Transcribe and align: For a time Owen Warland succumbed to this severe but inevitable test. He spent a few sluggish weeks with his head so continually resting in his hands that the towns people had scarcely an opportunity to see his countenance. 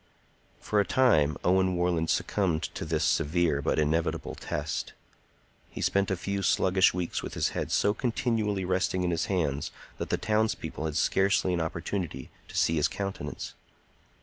For 0.59 0.79
a 0.79 0.83
time 0.83 1.37
Owen 1.43 1.75
Warland 1.75 2.09
succumbed 2.09 2.63
to 2.73 2.85
this 2.85 3.03
severe 3.03 3.61
but 3.61 3.77
inevitable 3.77 4.33
test. 4.33 4.93
He 5.69 5.79
spent 5.79 6.09
a 6.09 6.17
few 6.17 6.41
sluggish 6.41 6.91
weeks 6.91 7.21
with 7.21 7.35
his 7.35 7.49
head 7.49 7.71
so 7.71 7.93
continually 7.93 8.65
resting 8.65 9.03
in 9.03 9.11
his 9.11 9.27
hands 9.27 9.69
that 9.99 10.09
the 10.09 10.17
towns 10.17 10.55
people 10.55 10.85
had 10.85 10.97
scarcely 10.97 11.53
an 11.53 11.61
opportunity 11.61 12.31
to 12.47 12.57
see 12.57 12.77
his 12.77 12.87
countenance. 12.87 13.53